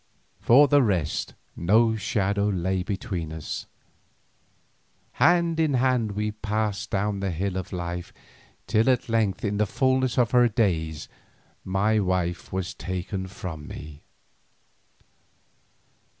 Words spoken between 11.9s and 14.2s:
wife was taken from me.